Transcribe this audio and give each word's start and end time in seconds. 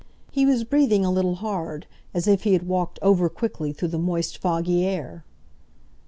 He 0.31 0.47
was 0.47 0.63
breathing 0.63 1.05
a 1.05 1.11
little 1.11 1.35
hard, 1.35 1.85
as 2.11 2.27
if 2.27 2.41
he 2.41 2.53
had 2.53 2.67
walked 2.67 2.97
over 3.03 3.29
quickly 3.29 3.71
through 3.71 3.89
the 3.89 3.99
moist, 3.99 4.39
foggy 4.39 4.83
air. 4.83 5.25